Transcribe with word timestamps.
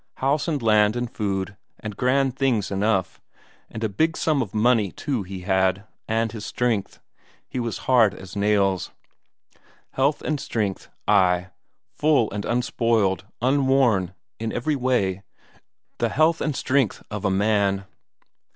House 0.15 0.47
and 0.47 0.59
land 0.63 0.95
and 0.95 1.11
food 1.11 1.55
and 1.79 1.95
grand 1.95 2.35
things 2.35 2.71
enough, 2.71 3.21
and 3.69 3.83
a 3.83 3.87
big 3.87 4.17
sum 4.17 4.41
of 4.41 4.51
money 4.51 4.91
too 4.91 5.21
he 5.21 5.41
had, 5.41 5.85
and 6.07 6.31
his 6.31 6.43
strength; 6.43 6.99
he 7.47 7.59
was 7.59 7.77
hard 7.85 8.15
as 8.15 8.35
nails. 8.35 8.89
Health 9.91 10.23
and 10.23 10.39
strength 10.39 10.89
ay, 11.07 11.49
full 11.93 12.31
and 12.31 12.45
unspoiled, 12.45 13.25
unworn, 13.43 14.15
in 14.39 14.51
every 14.51 14.75
way, 14.75 15.21
the 15.99 16.09
health 16.09 16.41
and 16.41 16.55
strength 16.55 17.03
of 17.11 17.23
a 17.23 17.29
man. 17.29 17.85